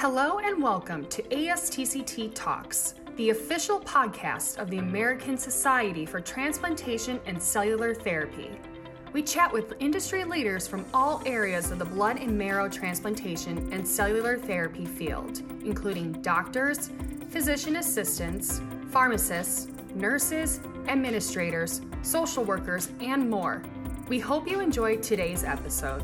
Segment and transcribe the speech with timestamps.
[0.00, 7.20] Hello and welcome to ASTCT Talks, the official podcast of the American Society for Transplantation
[7.26, 8.50] and Cellular Therapy.
[9.12, 13.86] We chat with industry leaders from all areas of the blood and marrow transplantation and
[13.86, 16.90] cellular therapy field, including doctors,
[17.28, 23.62] physician assistants, pharmacists, nurses, administrators, social workers, and more.
[24.08, 26.02] We hope you enjoyed today's episode.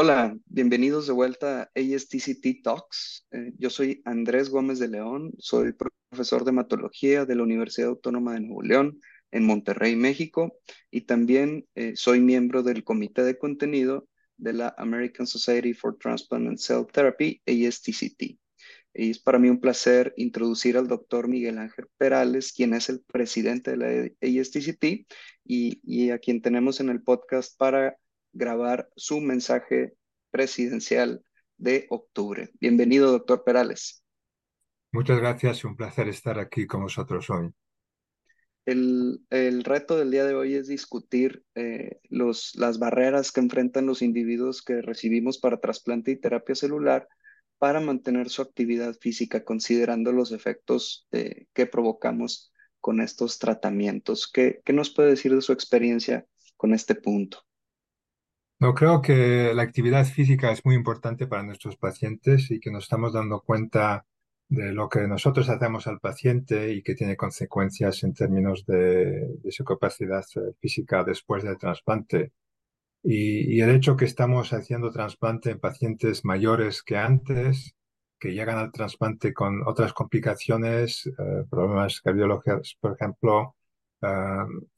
[0.00, 3.26] Hola, bienvenidos de vuelta a ASTCT Talks.
[3.32, 5.74] Eh, yo soy Andrés Gómez de León, soy
[6.08, 9.00] profesor de hematología de la Universidad Autónoma de Nuevo León
[9.32, 10.56] en Monterrey, México,
[10.92, 14.06] y también eh, soy miembro del comité de contenido
[14.36, 18.38] de la American Society for Transplant and Cell Therapy, ASTCT.
[18.94, 23.00] Y es para mí un placer introducir al doctor Miguel Ángel Perales, quien es el
[23.00, 25.08] presidente de la ASTCT
[25.42, 27.96] y, y a quien tenemos en el podcast para
[28.32, 29.94] grabar su mensaje
[30.30, 31.22] presidencial
[31.56, 32.50] de octubre.
[32.60, 34.02] Bienvenido, doctor Perales.
[34.92, 37.50] Muchas gracias, un placer estar aquí con vosotros hoy.
[38.64, 43.86] El, el reto del día de hoy es discutir eh, los, las barreras que enfrentan
[43.86, 47.08] los individuos que recibimos para trasplante y terapia celular
[47.58, 54.30] para mantener su actividad física, considerando los efectos eh, que provocamos con estos tratamientos.
[54.30, 57.47] ¿Qué, ¿Qué nos puede decir de su experiencia con este punto?
[58.60, 62.84] No, creo que la actividad física es muy importante para nuestros pacientes y que nos
[62.84, 64.04] estamos dando cuenta
[64.48, 69.64] de lo que nosotros hacemos al paciente y que tiene consecuencias en términos de, su
[69.64, 72.32] capacidad eh, física después del trasplante.
[73.02, 77.74] Y, el hecho que estamos haciendo trasplante en pacientes mayores que antes,
[78.18, 83.56] que llegan al trasplante con otras complicaciones, eh, problemas cardiológicos, por ejemplo,
[84.02, 84.08] eh,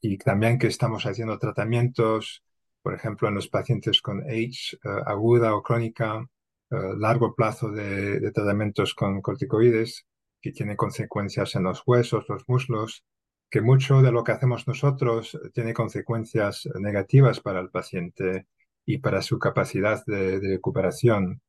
[0.01, 2.43] y también que estamos haciendo tratamientos
[2.81, 6.25] por ejemplo, en los pacientes con AIDS eh, aguda o crónica,
[6.71, 10.05] eh, largo plazo de, tratamientos con corticoides,
[10.41, 13.03] que tiene consecuencias en los huesos, los muslos,
[13.49, 18.47] que mucho de lo que hacemos nosotros tiene consecuencias negativas para el paciente
[18.85, 21.41] y para su capacidad de, recuperación.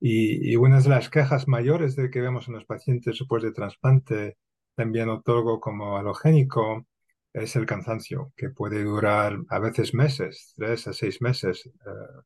[0.00, 4.38] Y, una de las quejas mayores que vemos en los pacientes después de trasplante,
[4.74, 6.86] también otorgo como halogénico,
[7.32, 12.22] es el cansancio, que puede durar a veces meses, tres a seis meses, eh,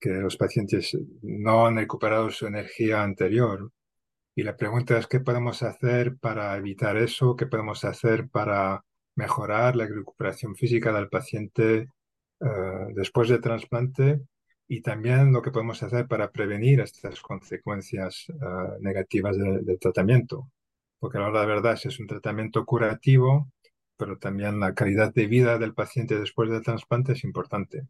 [0.00, 3.72] que los pacientes no han recuperado su energía anterior.
[4.34, 7.36] Y la pregunta es, ¿qué podemos hacer para evitar eso?
[7.36, 8.84] ¿Qué podemos hacer para
[9.16, 11.88] mejorar la recuperación física del paciente
[12.40, 12.46] eh,
[12.94, 14.20] después del trasplante?
[14.68, 18.34] Y también lo que podemos hacer para prevenir estas consecuencias eh,
[18.80, 20.50] negativas del tratamiento.
[21.00, 23.50] Porque la verdad es un tratamiento curativo
[23.98, 27.86] pero también la calidad de vida del paciente después del trasplante es importante.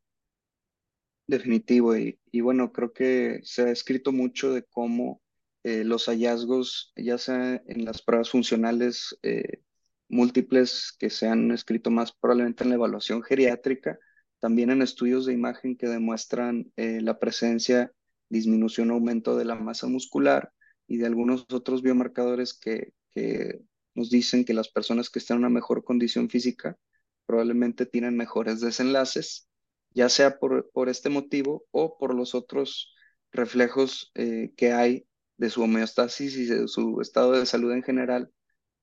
[1.26, 5.20] Definitivo, y, bueno, creo que se ha escrito mucho de cómo
[5.62, 9.60] eh, los hallazgos, ya sea en las pruebas funcionales eh,
[10.08, 13.98] múltiples que se han escrito más probablemente en la evaluación geriátrica,
[14.40, 17.92] también en estudios de imagen que demuestran eh, la presencia,
[18.30, 20.52] disminución o aumento de la masa muscular
[20.86, 23.60] y de algunos otros biomarcadores que, que
[23.98, 26.78] nos dicen que las personas que están en una mejor condición física
[27.26, 29.48] probablemente tienen mejores desenlaces,
[29.91, 32.94] ya sea por, por este motivo o por los otros
[33.32, 38.32] reflejos eh, que hay de su homeostasis y de su estado de salud en general,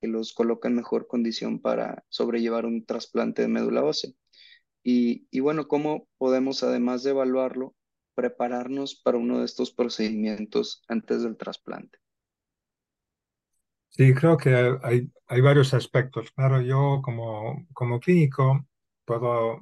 [0.02, 4.10] que los coloca en mejor condición para sobrellevar un trasplante de médula ósea.
[4.82, 7.74] Y, y bueno, ¿cómo podemos, además de evaluarlo,
[8.14, 11.98] prepararnos para uno de estos procedimientos antes del trasplante?
[13.96, 16.30] Sí, creo que hay, hay varios aspectos.
[16.32, 18.66] Claro, yo como, como clínico
[19.04, 19.60] puedo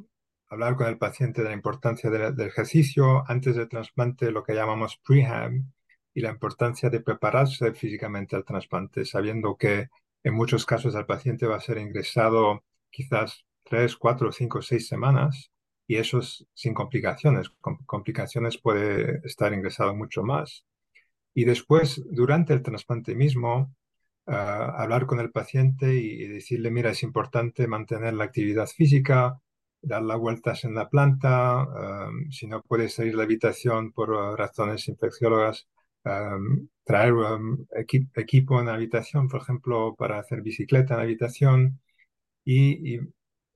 [0.49, 4.99] hablar con el paciente de la importancia del ejercicio antes del trasplante, lo que llamamos
[5.07, 5.53] prehab,
[6.15, 9.89] y la importancia de prepararse físicamente al trasplante, sabiendo que
[10.25, 15.51] en muchos casos el paciente va a ser ingresado quizás tres, cuatro, cinco, seis semanas,
[15.87, 17.51] y eso es sin complicaciones.
[17.61, 20.65] Con complicaciones puede estar ingresado mucho más.
[21.35, 23.75] Y después, durante el trasplante mismo,
[24.27, 29.41] hablar con el paciente y, decirle, mira, es importante mantener la actividad física,
[29.83, 31.67] dar las vueltas en la planta,
[32.31, 35.69] si no puede salir de la habitación por uh, razones infecciólogas,
[36.85, 37.67] traer um,
[38.17, 41.81] equipo en la habitación, por ejemplo, para hacer bicicleta en la habitación
[42.45, 43.01] y,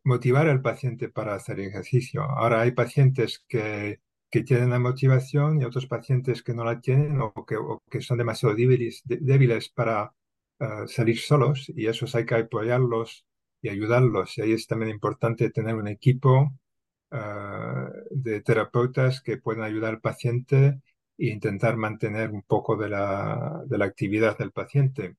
[0.04, 2.22] motivar al paciente para hacer ejercicio.
[2.22, 4.00] Ahora hay pacientes que,
[4.30, 8.00] que, tienen la motivación y otros pacientes que no la tienen o que, o que
[8.00, 10.14] son demasiado débiles, débiles para
[10.86, 13.24] salir solos y esos hay que apoyarlos
[13.62, 14.38] y ayudarlos.
[14.38, 16.52] Y ahí es también importante tener un equipo
[17.10, 20.80] ah, de terapeutas que puedan ayudar al paciente
[21.18, 25.16] e intentar mantener un poco de la, de la actividad del paciente.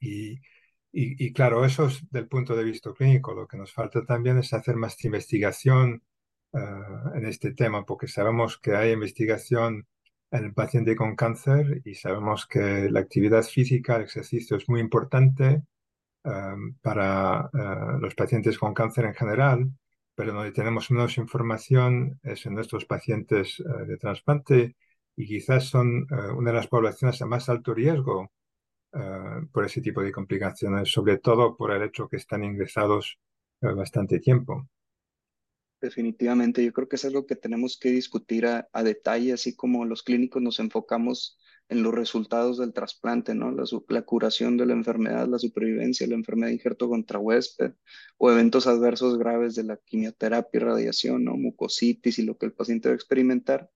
[0.00, 0.40] Y,
[0.92, 3.34] y, claro, eso es del punto de vista clínico.
[3.34, 6.02] Lo que nos falta también es hacer más investigación
[6.52, 6.58] eh,
[7.14, 9.86] en este tema, porque sabemos que hay investigación
[10.32, 14.80] en el paciente con cáncer y sabemos que la actividad física, el ejercicio es muy
[14.80, 15.62] importante
[16.24, 16.30] eh,
[16.82, 19.72] para eh, los pacientes con cáncer en general,
[20.14, 24.76] pero donde tenemos menos información es en nuestros pacientes de trasplante
[25.16, 26.06] y quizás son
[26.36, 28.30] una de las poblaciones a más alto riesgo
[28.94, 33.18] eh, por ese tipo de complicaciones, sobre todo por el hecho que están ingresados
[33.62, 34.68] eh, bastante tiempo.
[35.82, 40.04] Definitivamente, yo creo que es algo que tenemos que discutir a, detalle, así como los
[40.04, 41.36] clínicos nos enfocamos
[41.68, 43.50] en los resultados del trasplante, ¿no?
[43.50, 47.72] La, la, curación de la enfermedad, la supervivencia, la enfermedad injerto contra huésped
[48.16, 51.36] o eventos adversos graves de la quimioterapia y radiación, ¿no?
[51.36, 53.68] Mucositis y lo que el paciente va a experimentar,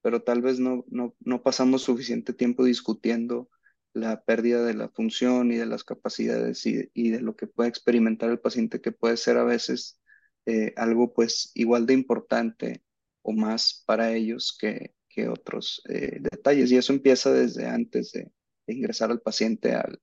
[0.00, 3.50] pero tal vez no, no, no pasamos suficiente tiempo discutiendo
[3.92, 8.30] la pérdida de la función y de las capacidades y, de lo que puede experimentar
[8.30, 9.99] el paciente, que puede ser a veces
[10.46, 12.82] eh, algo pues igual de importante
[13.22, 16.72] o más para ellos que, que otros eh, detalles.
[16.72, 18.30] Y eso empieza desde antes de,
[18.66, 20.00] ingresar al paciente al,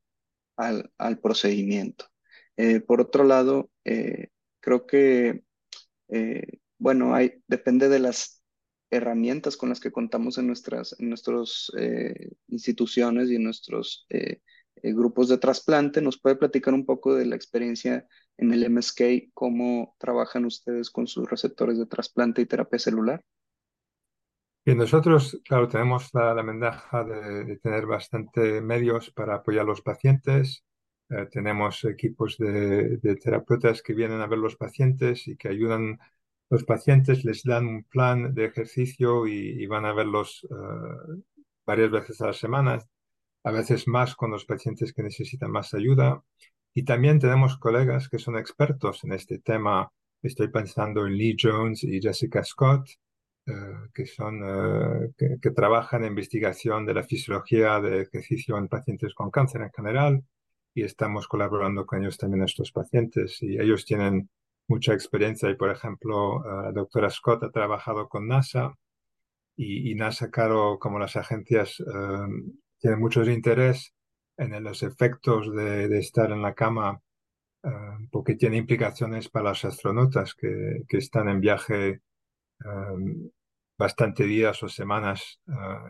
[0.58, 2.06] al, al procedimiento.
[2.58, 3.72] Eh, por otro lado,
[4.60, 5.44] creo que,
[6.78, 7.16] bueno,
[7.48, 8.44] depende de las
[8.90, 11.72] herramientas con las que contamos en nuestras en nuestros,
[12.48, 14.06] instituciones y en nuestros
[14.76, 16.02] grupos de trasplante.
[16.02, 18.06] ¿Nos puede platicar un poco de la experiencia
[18.38, 19.32] en el MSK?
[19.34, 23.22] ¿Cómo trabajan ustedes con sus receptores de trasplante y terapia celular?
[24.66, 30.64] Y nosotros, claro, tenemos la, ventaja de, tener bastante medios para apoyar a los pacientes.
[31.32, 36.00] tenemos equipos de, de terapeutas que vienen a ver los pacientes y que ayudan
[36.50, 41.22] los pacientes les dan un plan de ejercicio y, van a verlos eh,
[41.66, 42.80] varias veces a la semana,
[43.44, 46.24] a veces más con los pacientes que necesitan más ayuda.
[46.74, 49.92] Y también tenemos colegas que son expertos en este tema.
[50.22, 52.88] Estoy pensando en Lee Jones y Jessica Scott,
[53.46, 53.52] eh,
[53.94, 59.32] que, son, eh, que, trabajan en investigación de la fisiología de ejercicio en pacientes con
[59.32, 60.24] cáncer en general.
[60.74, 63.42] Y estamos colaborando con ellos también, estos pacientes.
[63.42, 64.30] Y ellos tienen
[64.68, 68.76] mucha experiencia y, por ejemplo, eh, la doctora Scott ha trabajado con NASA
[69.56, 72.28] y, NASA, claro, como las agencias eh,
[72.80, 73.94] tienen mucho interés
[74.38, 77.02] en los efectos de, estar en la cama
[77.64, 77.70] eh,
[78.12, 82.02] porque tiene implicaciones para los astronautas que, están en viaje
[83.78, 85.40] bastante días o semanas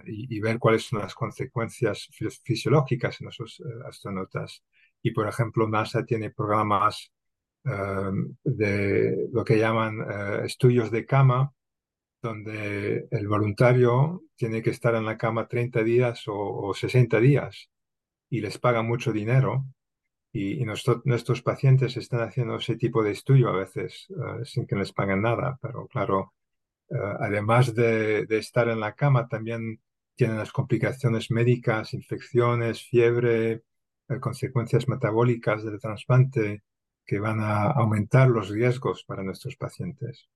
[0.05, 2.09] y, y, ver cuáles son las consecuencias
[2.43, 4.63] fisiológicas en esos astronautas.
[5.01, 7.11] Y, por ejemplo, NASA tiene programas
[7.67, 11.53] Em, de lo que llaman eh, estudios de cama,
[12.21, 17.69] donde el voluntario tiene que estar en la cama 30 días o, 60 días
[18.29, 19.65] y les paga mucho dinero.
[20.33, 24.91] Y, nuestros pacientes están haciendo ese tipo de estudio a veces eh, sin que les
[24.93, 26.33] paguen nada, pero claro,
[26.89, 29.81] eh, además de, estar en la cama, también
[30.15, 33.63] tienen las complicaciones médicas, infecciones, fiebre,
[34.19, 36.63] consecuencias metabólicas del trasplante
[37.05, 40.29] que van a aumentar los riesgos para nuestros pacientes.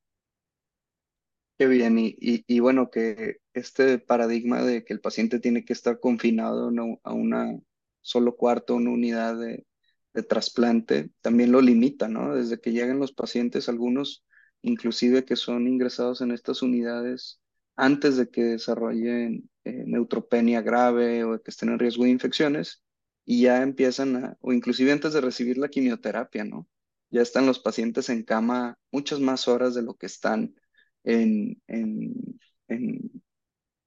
[1.58, 6.00] Qué bien, y, y, bueno, que este paradigma de que el paciente tiene que estar
[6.00, 6.72] confinado
[7.04, 7.60] a una
[8.02, 9.66] solo cuarto, una unidad de,
[10.14, 12.36] de trasplante, también lo limita, ¿no?
[12.36, 14.26] Desde que llegan los pacientes, algunos
[14.62, 17.42] inclusive que son ingresados en estas unidades
[17.76, 22.84] antes de que desarrollen eh, neutropenia grave o que estén en riesgo de infecciones,
[23.26, 26.68] y ya empiezan a, o inclusive antes de recibir la quimioterapia, ¿no?
[27.10, 30.56] Ya están los pacientes en cama muchas más horas de lo que están
[31.04, 32.40] en, en,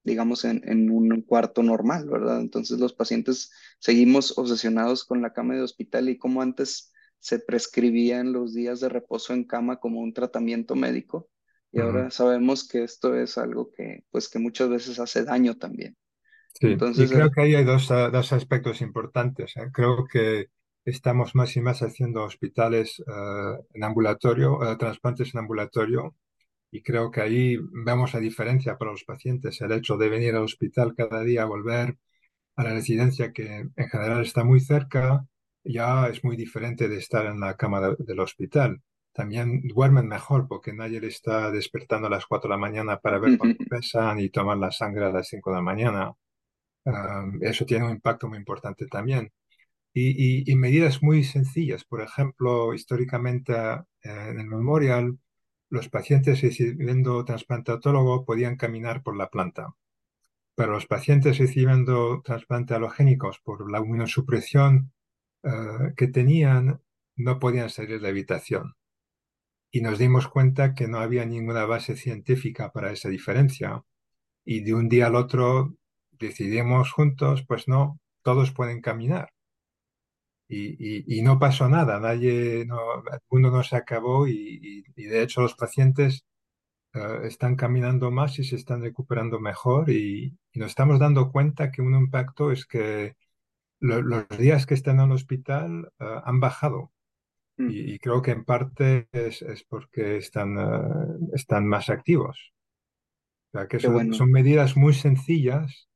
[0.04, 2.40] digamos, en, en, un cuarto normal, ¿verdad?
[2.40, 8.32] Entonces los pacientes seguimos obsesionados con la cama de hospital y como antes se prescribían
[8.32, 11.30] los días de reposo en cama como un tratamiento médico
[11.75, 15.96] y ahora sabemos que esto es algo que, pues, que muchas veces hace daño también.
[16.52, 19.56] Sí, y creo que ahí hay dos, dos aspectos importantes.
[19.56, 19.70] ¿eh?
[19.73, 20.50] Creo que
[20.84, 26.14] estamos más y más haciendo hospitales ah, en ambulatorio, uh, trasplantes en ambulatorio,
[26.74, 29.60] y creo que ahí vemos la diferencia para los pacientes.
[29.60, 31.98] El hecho de venir al hospital cada día, volver
[32.56, 35.24] a la residencia que en general está muy cerca,
[35.64, 38.82] ya es muy diferente de estar en la cama del hospital.
[39.12, 43.18] También duermen mejor porque nadie le está despertando a las 4 de la mañana para
[43.20, 46.12] ver cuánto pesan y tomar la sangre a las 5 de la mañana
[47.40, 49.32] eso tiene un impacto muy importante también.
[49.94, 51.84] Y, medidas muy sencillas.
[51.84, 55.18] Por ejemplo, históricamente eh, en el memorial,
[55.74, 59.74] los pacientes recibiendo trasplantatólogo podían caminar por la planta.
[60.56, 64.92] pero los pacientes recibiendo trasplantes halogénicos por la inmunosupresión
[65.44, 66.80] eh, que tenían
[67.16, 68.74] no podían salir de la habitación.
[69.70, 73.84] Y nos dimos cuenta que no había ninguna base científica para esa diferencia.
[74.44, 75.74] Y de un día al otro
[76.12, 79.33] decidimos juntos, pues no, todos pueden caminar.
[80.46, 85.54] Y, no pasó nada, nadie, no, el mundo no se acabó y, de hecho los
[85.54, 86.26] pacientes
[86.92, 91.82] eh, están caminando más y se están recuperando mejor y, nos estamos dando cuenta que
[91.82, 93.16] un impacto es que
[93.80, 96.92] los días que están en el hospital eh, han bajado
[97.56, 97.68] mm.
[97.70, 102.52] y, creo que en parte es, porque están, eh, están más activos.
[103.48, 105.88] O sea, que son, son medidas muy sencillas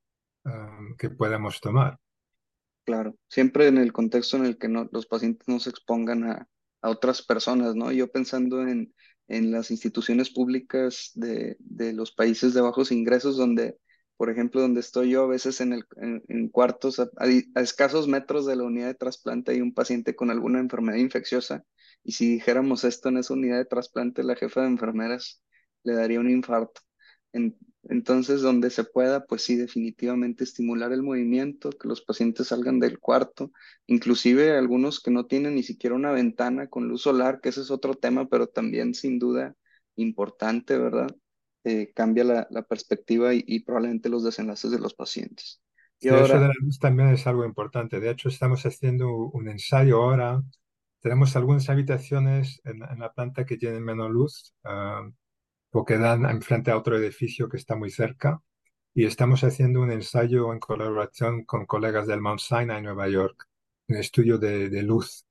[0.96, 1.98] que podemos tomar.
[2.88, 6.48] Claro, siempre en el contexto en el que no, los pacientes no se expongan a,
[6.80, 7.92] otras personas, ¿no?
[7.92, 8.94] Yo pensando en,
[9.26, 13.76] en las instituciones públicas de, de, los países de bajos ingresos, donde,
[14.16, 15.84] por ejemplo, donde estoy yo, a veces en, el,
[16.28, 17.10] en, cuartos a,
[17.60, 21.64] escasos metros de la unidad de trasplante hay un paciente con alguna enfermedad infecciosa,
[22.02, 25.42] y si dijéramos esto en esa unidad de trasplante, la jefa de enfermeras
[25.82, 26.80] le daría un infarto.
[27.88, 32.98] Entonces, donde se pueda, pues sí, definitivamente estimular el movimiento, que los pacientes salgan del
[32.98, 33.50] cuarto,
[33.86, 37.70] inclusive algunos que no tienen ni siquiera una ventana con luz solar, que ese es
[37.70, 39.56] otro tema, pero también sin duda
[39.96, 41.08] importante, ¿verdad?
[41.64, 45.62] Eh, cambia la, perspectiva y, probablemente los desenlaces de los pacientes.
[45.98, 46.24] Y ahora...
[46.24, 48.00] Eso de la luz también es algo importante.
[48.00, 50.42] De hecho, estamos haciendo un ensayo ahora.
[51.00, 54.54] Tenemos algunas habitaciones en, la planta que tienen menos luz.
[54.62, 55.08] Ah,
[55.70, 58.40] porque dan enfrente a otro edificio que está muy cerca.
[58.94, 63.46] Y estamos haciendo un ensayo en colaboración con colegas del Mount Sinai, Nueva York,
[63.88, 65.24] un estudio de, luz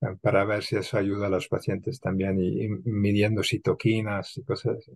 [0.00, 4.78] eh, para ver si eso ayuda a los pacientes también y, midiendo citoquinas y cosas
[4.78, 4.92] así.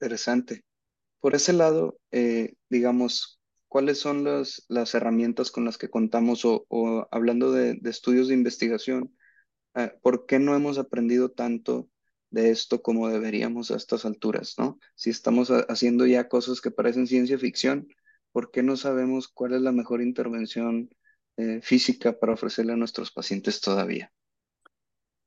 [0.00, 0.64] Interesante.
[1.20, 7.08] Por ese lado, eh, digamos, ¿cuáles son las, las herramientas con las que contamos o,
[7.10, 9.16] hablando de, estudios de investigación?
[9.74, 11.88] Eh, ¿Por qué no hemos aprendido tanto
[12.34, 14.78] de esto como deberíamos a estas alturas, ¿no?
[14.96, 17.86] Si estamos haciendo ya cosas que parecen ciencia ficción,
[18.32, 20.90] ¿por qué no sabemos cuál es la mejor intervención
[21.36, 24.12] eh, física para ofrecerle a nuestros pacientes todavía?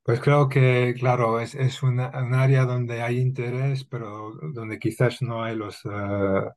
[0.04, 5.44] Pues creo que, claro, es, es un área donde hay interés, pero donde quizás no
[5.44, 6.50] hay los, eh,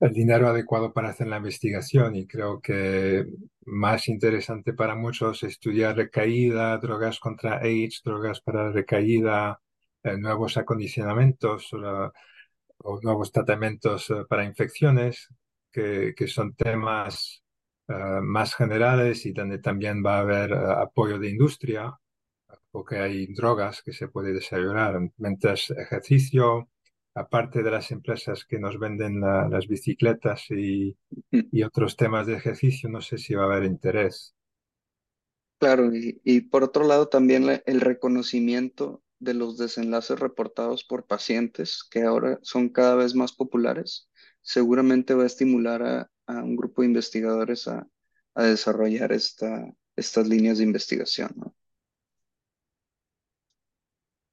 [0.00, 3.26] el dinero adecuado para hacer la investigación y creo que
[3.64, 9.60] más interesante para muchos es estudiar recaída, drogas contra AIDS, drogas para recaída,
[10.16, 15.28] nuevos acondicionamientos o, nuevos tratamientos eh, para infecciones,
[15.72, 17.42] que, que son temas
[17.88, 21.98] eh, más generales y donde también va a haber apoyo de industria,
[22.70, 25.00] porque hay drogas que se puede desarrollar.
[25.16, 26.68] Mientras ejercicio,
[27.14, 30.96] aparte de las empresas que nos venden las bicicletas y,
[31.30, 31.40] mm.
[31.50, 34.34] y, otros temas de ejercicio, no sé si va a haber interés.
[35.58, 41.84] Claro, y, y por otro lado también el reconocimiento de los desenlaces reportados por pacientes,
[41.90, 44.08] que ahora son cada vez más populares,
[44.42, 46.10] seguramente va a estimular a,
[46.42, 47.88] un grupo de investigadores a,
[48.36, 51.34] desarrollar esta, estas líneas de investigación.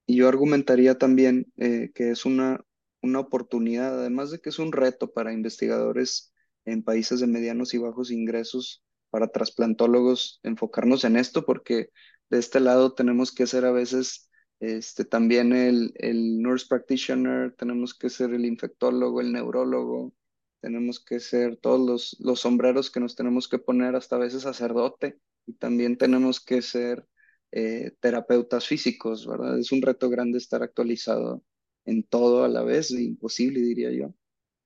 [0.05, 2.63] Y yo argumentaría también eh, que es una,
[3.01, 6.33] una oportunidad, además de que es un reto para investigadores
[6.65, 11.89] en países de medianos y bajos ingresos, para trasplantólogos, enfocarnos en esto, porque
[12.29, 14.24] de este lado tenemos que hacer a veces
[14.59, 20.13] este, también el, el nurse practitioner, tenemos que ser el infectólogo, el neurólogo,
[20.61, 24.43] tenemos que ser todos los, los sombreros que nos tenemos que poner, hasta a veces
[24.43, 27.07] sacerdote, y también tenemos que ser
[27.51, 29.59] eh, terapeutas físicos, ¿verdad?
[29.59, 31.43] Es un reto grande estar actualizado
[31.85, 34.15] en todo a la vez, imposible diría yo,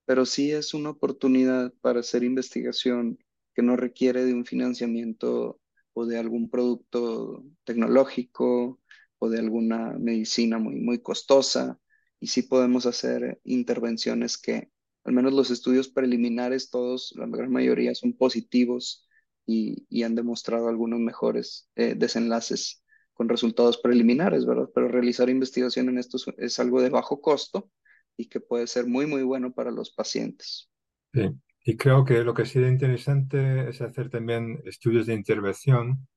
[0.06, 3.20] pero sí es una oportunidad para hacer investigación
[3.54, 5.60] que no requiere de un financiamiento
[5.94, 8.80] o de algún producto tecnológico
[9.20, 11.80] o de alguna medicina muy, muy costosa
[12.20, 14.70] y sí podemos hacer intervenciones que,
[15.04, 19.08] al menos los estudios preliminares, todos, la gran mayoría son positivos
[19.46, 22.84] y, y han demostrado algunos mejores eh, desenlaces
[23.14, 24.70] con resultados preliminares, ¿verdad?
[24.74, 27.70] Pero realizar investigación en esto es algo de bajo costo
[28.16, 30.70] y que puede ser muy, muy bueno para los pacientes.
[31.14, 31.30] Sí,
[31.66, 36.08] y creo que lo que sería interesante es hacer también estudios de intervención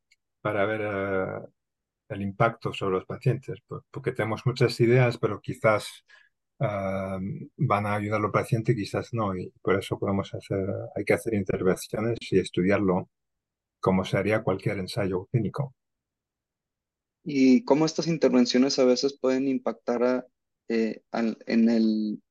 [0.40, 1.48] para ver uh,
[2.12, 3.58] el impacto sobre los pacientes,
[3.90, 5.86] porque tenemos muchas ideas, pero quizás
[6.60, 7.18] ah,
[7.56, 11.34] van a ayudar al paciente, quizás no, y por eso podemos hacer, hay que hacer
[11.34, 13.08] intervenciones y estudiarlo
[13.80, 15.74] como se haría cualquier ensayo clínico.
[17.24, 20.26] Y cómo estas intervenciones a veces pueden impactar
[20.68, 22.22] eh, en el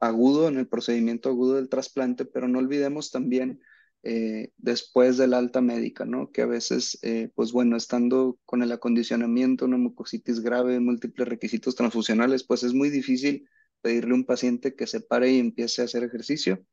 [0.00, 3.60] agudo, en el procedimiento agudo del trasplante, pero no olvidemos también
[4.02, 6.30] eh, después del alta médica, ¿no?
[6.32, 11.74] Que a veces, eh, pues bueno, estando con el acondicionamiento, una mucositis grave, múltiples requisitos
[11.76, 13.48] transfusionales, pues es muy difícil
[13.82, 16.64] pedirle a un paciente que se pare y empiece a hacer ejercicio.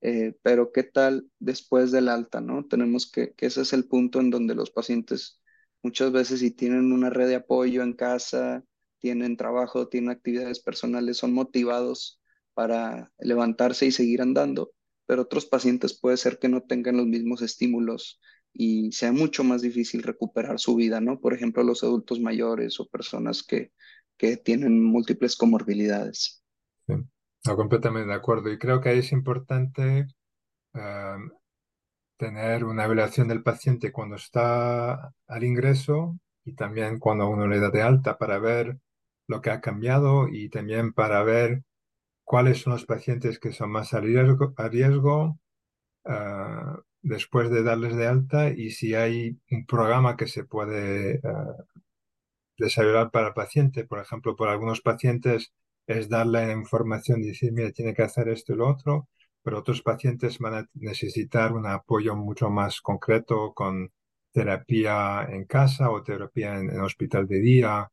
[0.00, 2.66] Eh, pero ¿qué tal después del alta, no?
[2.66, 5.40] Tenemos que, que ese es el punto en donde los pacientes
[5.82, 8.64] muchas veces si tienen una red de apoyo en casa,
[8.98, 12.20] tienen trabajo, tienen actividades personales, son motivados
[12.54, 14.72] para levantarse y seguir andando,
[15.06, 18.20] pero otros pacientes puede ser que no tengan los mismos estímulos
[18.52, 21.20] y sea mucho más difícil recuperar su vida, ¿no?
[21.20, 23.72] Por ejemplo, los adultos mayores o personas que,
[24.16, 26.42] que tienen múltiples comorbilidades.
[26.86, 28.50] no, completamente de acuerdo.
[28.50, 30.06] Y creo que es importante
[30.74, 31.16] eh,
[32.16, 37.70] tener una evaluación del paciente cuando está al ingreso y también cuando uno le da
[37.70, 38.78] de alta para ver
[39.26, 41.64] lo que ha cambiado y también para ver
[42.24, 44.54] cuáles son los pacientes que son más a riesgo,
[46.04, 51.64] ah, después de darles de alta y si hay un programa que se puede uh,
[52.58, 53.84] desarrollar para el paciente.
[53.84, 55.52] Por ejemplo, por algunos pacientes
[55.86, 59.08] es darle información y decir, mira, tiene que hacer esto y lo otro,
[59.42, 63.92] pero otros pacientes van a necesitar un apoyo mucho más concreto con
[64.32, 67.90] terapia en casa o terapia en, en hospital de día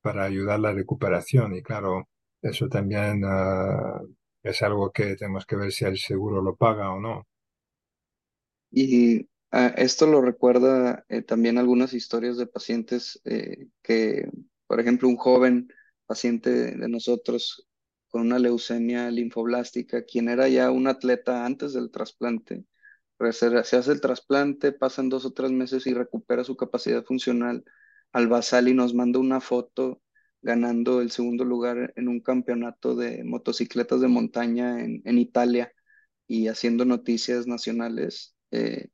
[0.00, 1.54] para ayudar la recuperación.
[1.54, 2.08] Y claro,
[2.44, 4.00] eso también ah,
[4.42, 7.26] es algo que tenemos que ver si el seguro lo paga o no.
[8.70, 14.28] Y ah, esto lo recuerda eh, también algunas historias de pacientes eh, que,
[14.66, 15.68] por ejemplo, un joven
[16.06, 17.66] paciente de nosotros
[18.08, 22.64] con una leucemia linfoblástica, quien era ya un atleta antes del trasplante,
[23.32, 27.64] se, se hace el trasplante, pasan dos o tres meses y recupera su capacidad funcional
[28.12, 30.00] al basal y nos manda una foto
[30.44, 35.72] ganando el segundo lugar en un campeonato de motocicletas de montaña en, en Italia
[36.26, 38.36] y haciendo noticias nacionales.
[38.50, 38.88] Eh,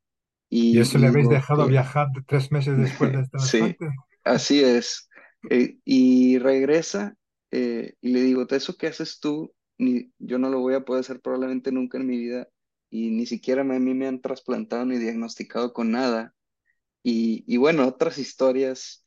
[0.49, 3.77] y, ¿Y, eso le habéis dejado viajar tres meses después de estar Sí,
[4.23, 5.09] así es.
[5.51, 7.17] Eh, y regresa
[7.51, 11.01] eh, y le digo, eso que haces tú, ni, yo no lo voy a poder
[11.01, 12.49] hacer probablemente nunca en mi vida
[12.91, 16.33] y ni siquiera a mí me han trasplantado ni diagnosticado con nada.
[17.03, 19.05] Y, y bueno, otras historias,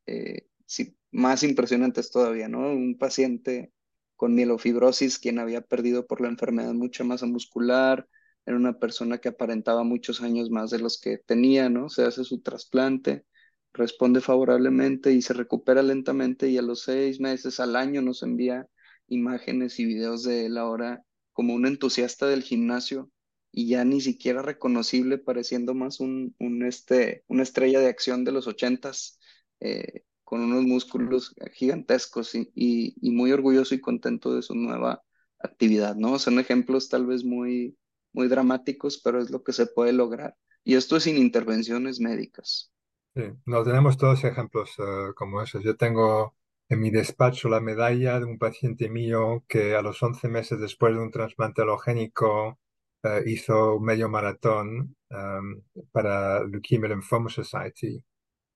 [0.65, 2.59] sí, más impresionantes todavía, ¿no?
[2.71, 3.71] Un paciente
[4.15, 8.07] con mielofibrosis, quien había perdido por la enfermedad mucha masa muscular,
[8.45, 11.89] era una persona que aparentaba muchos años más de los que tenía, ¿no?
[11.89, 13.25] Se hace su trasplante,
[13.73, 18.67] responde favorablemente y se recupera lentamente y a los seis meses al año nos envía
[19.07, 23.11] imágenes y videos de él ahora como un entusiasta del gimnasio
[23.51, 28.31] y ya ni siquiera reconocible, pareciendo más un, un este, una estrella de acción de
[28.31, 29.19] los ochentas.
[29.59, 35.03] Eh, con unos músculos gigantescos y, muy orgulloso y contento de su nueva
[35.37, 36.17] actividad, ¿no?
[36.17, 37.77] Son ejemplos tal vez muy,
[38.13, 40.35] muy dramáticos, pero es lo que se puede lograr.
[40.63, 42.73] Y esto es sin intervenciones médicas.
[43.13, 45.63] Sí, no tenemos todos ejemplos eh, como esos.
[45.63, 46.35] Yo tengo
[46.67, 50.95] en mi despacho la medalla de un paciente mío que a los 11 meses después
[50.95, 52.57] de un trasplante halogénico
[53.03, 58.03] eh, hizo medio maratón um, para Leukemia Lymphoma Society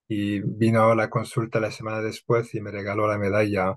[0.08, 3.76] y vino a la consulta la semana después y me regaló la medalla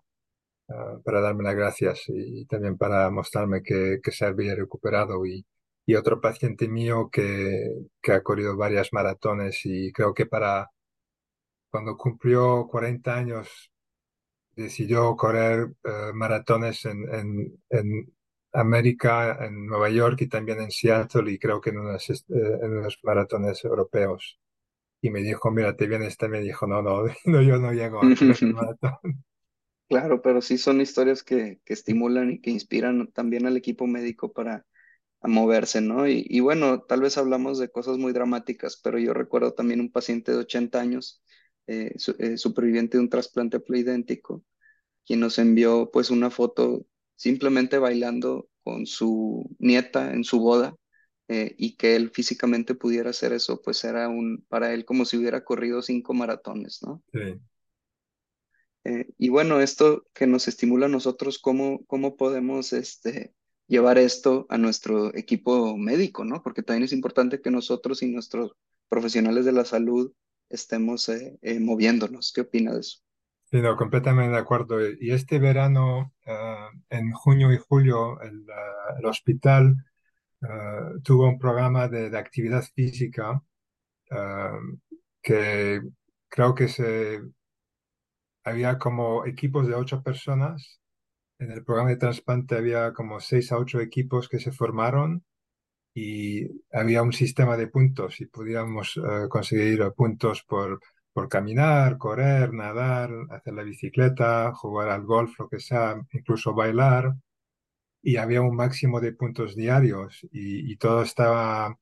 [0.69, 5.25] ah, para darme las gracias y, también para mostrarme que, que se había recuperado.
[5.25, 5.45] Y,
[5.85, 10.69] y otro paciente mío que, que, ha corrido varias maratones y creo que para
[11.69, 13.71] cuando cumplió 40 años
[14.55, 18.13] decidió correr eh, maratones en, en, en,
[18.53, 22.77] América, en Nueva York y también en Seattle y creo que en, unos, eh, en
[22.77, 24.39] unos maratones europeos
[25.01, 28.01] y me dijo, mira, te vienes, este, me dijo, no, no, no, yo no llego
[28.01, 28.03] a.
[29.89, 34.31] Claro, pero sí son historias que, que estimulan y que inspiran también al equipo médico
[34.31, 34.65] para
[35.21, 36.07] a moverse, ¿no?
[36.07, 39.91] Y, y, bueno, tal vez hablamos de cosas muy dramáticas, pero yo recuerdo también un
[39.91, 41.21] paciente de 80 años,
[41.67, 44.43] eh, eh, superviviente de un trasplante pleidéntico,
[45.05, 46.85] quien nos envió pues una foto
[47.15, 50.75] simplemente bailando con su nieta en su boda
[51.33, 55.15] eh, y que él físicamente pudiera hacer eso, pues era un, para él como si
[55.15, 57.01] hubiera corrido cinco maratones, ¿no?
[57.13, 57.39] Sí.
[58.83, 63.33] Eh, y bueno, esto que nos estimula a nosotros, ¿cómo, cómo podemos este,
[63.65, 66.43] llevar esto a nuestro equipo médico, ¿no?
[66.43, 68.51] Porque también es importante que nosotros y nuestros
[68.89, 70.11] profesionales de la salud
[70.49, 72.33] estemos eh, moviéndonos.
[72.33, 72.97] ¿Qué opina de eso?
[73.45, 74.79] Sí, no, completamente de acuerdo.
[74.99, 79.77] Y este verano, ah, en junio y julio, el, ah, el hospital
[80.41, 83.41] eh, tuvo un programa de, actividad física
[84.11, 84.49] eh,
[85.21, 85.81] que
[86.29, 87.21] creo que se,
[88.43, 90.81] había como equipos de ocho personas
[91.41, 95.23] en el programa de trasplante había como seis a ocho equipos que se formaron
[95.93, 100.79] y había un sistema de puntos y podíamos eh, conseguir puntos por,
[101.13, 107.15] por caminar, correr, nadar, hacer la bicicleta, jugar al golf, lo que sea, incluso bailar.
[108.01, 111.77] Y había un máximo de puntos diarios y, todo estaba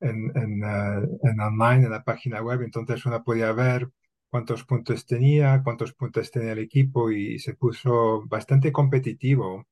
[0.00, 2.62] en, en, eh, en, online, en la página web.
[2.62, 3.90] Entonces uno podía ver
[4.30, 9.66] cuántos puntos tenía, cuántos puntos tenía el equipo y se puso bastante competitivo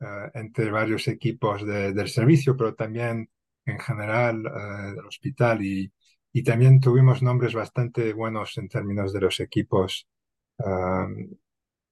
[0.00, 3.30] eh, entre varios equipos del servicio, pero también
[3.66, 5.92] en general eh, del hospital y,
[6.32, 10.08] y, también tuvimos nombres bastante buenos en términos de los equipos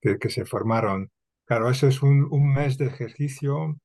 [0.00, 1.10] que, se formaron.
[1.48, 3.80] Claro, eso es un, un, mes de ejercicio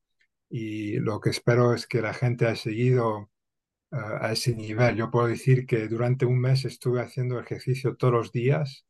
[0.50, 3.30] y lo que espero es que la gente haya seguido
[3.92, 4.98] uh, a ese nivel.
[4.98, 8.86] Yo puedo decir que durante un mes estuve haciendo ejercicio todos los días.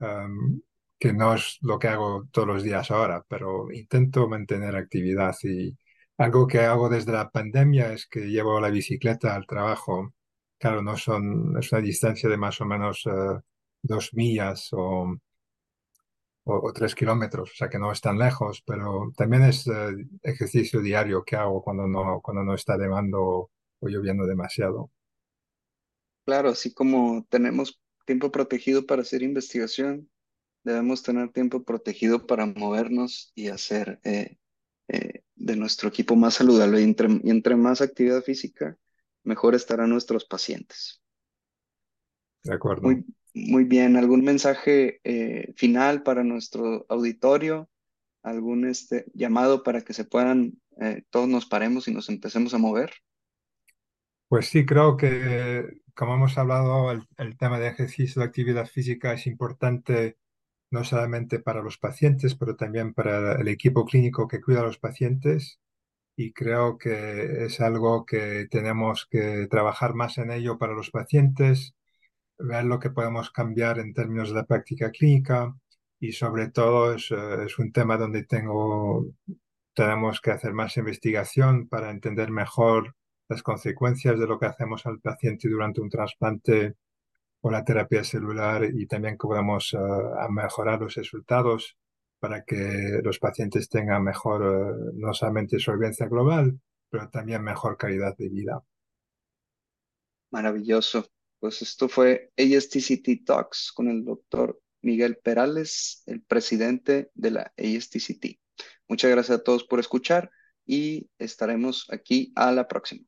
[0.00, 0.62] Um,
[1.00, 5.76] que no es lo que hago todos los días ahora, pero intento mantener actividad y
[6.18, 10.14] algo que hago desde la pandemia es que llevo la bicicleta al trabajo.
[10.58, 13.40] Claro, no son, es una distancia de más o menos uh,
[13.82, 15.16] dos millas o,
[16.50, 19.96] o, o, tres kilómetros, o sea que no es tan lejos, pero también es uh,
[20.22, 24.90] ejercicio diario que hago cuando no, cuando no está nevando o lloviendo demasiado.
[26.24, 30.10] Claro, así como tenemos tiempo protegido para hacer investigación,
[30.64, 34.36] debemos tener tiempo protegido para movernos y hacer eh,
[34.88, 36.80] eh, de nuestro equipo más saludable.
[36.80, 38.76] Y entre, y entre más actividad física,
[39.22, 41.02] mejor estarán nuestros pacientes.
[42.42, 42.82] De acuerdo.
[42.82, 43.04] Muy,
[43.34, 43.96] muy bien.
[43.96, 47.68] ¿Algún mensaje eh, final para nuestro auditorio?
[48.22, 52.58] ¿Algún este, llamado para que se puedan, eh, todos nos paremos y nos empecemos a
[52.58, 52.92] mover?
[54.28, 59.12] Pues sí, creo que como hemos hablado, el, el tema de ejercicio, de actividad física
[59.12, 60.16] es importante
[60.70, 64.78] no solamente para los pacientes, pero también para el equipo clínico que cuida a los
[64.78, 65.60] pacientes.
[66.16, 71.74] Y creo que es algo que tenemos que trabajar más en ello para los pacientes,
[72.42, 75.54] ver lo que podemos cambiar en términos de la práctica clínica
[75.98, 79.06] y sobre todo es, eh, es un tema donde tengo,
[79.74, 82.96] tenemos que hacer más investigación para entender mejor
[83.28, 86.74] las consecuencias de lo que hacemos al paciente durante un trasplante
[87.42, 91.76] o la terapia celular y también que podamos uh, mejorar los resultados
[92.18, 98.16] para que los pacientes tengan mejor, uh, no solamente solvencia global, pero también mejor calidad
[98.16, 98.62] de vida.
[100.30, 101.06] Maravilloso.
[101.40, 108.38] Pues esto fue ASTCT Talks con el doctor Miguel Perales, el presidente de la ASTCT.
[108.88, 110.30] Muchas gracias a todos por escuchar
[110.66, 113.04] y estaremos aquí a la próxima.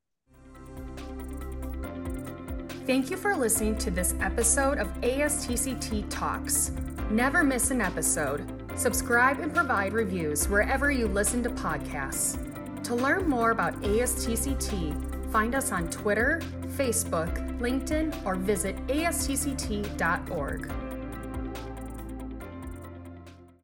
[2.86, 6.72] Thank you for listening to this episode of ASTCT Talks.
[7.10, 8.44] Never miss an episode.
[8.74, 12.38] Subscribe and provide reviews wherever you listen to podcasts.
[12.84, 16.40] To learn more about ASTCT, find us on Twitter,
[16.76, 20.70] Facebook, LinkedIn, or visit astct.org.